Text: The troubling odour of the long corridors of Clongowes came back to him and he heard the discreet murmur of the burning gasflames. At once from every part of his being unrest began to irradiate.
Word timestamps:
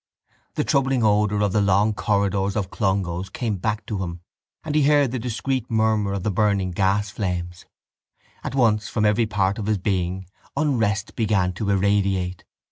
The 0.55 0.63
troubling 0.63 1.03
odour 1.03 1.43
of 1.43 1.51
the 1.53 1.61
long 1.61 1.93
corridors 1.93 2.55
of 2.55 2.71
Clongowes 2.71 3.29
came 3.31 3.57
back 3.57 3.85
to 3.85 4.01
him 4.01 4.21
and 4.63 4.73
he 4.73 4.85
heard 4.87 5.11
the 5.11 5.19
discreet 5.19 5.69
murmur 5.69 6.13
of 6.13 6.23
the 6.23 6.31
burning 6.31 6.71
gasflames. 6.71 7.67
At 8.43 8.55
once 8.55 8.89
from 8.89 9.05
every 9.05 9.27
part 9.27 9.59
of 9.59 9.67
his 9.67 9.77
being 9.77 10.25
unrest 10.57 11.15
began 11.15 11.53
to 11.53 11.69
irradiate. 11.69 12.43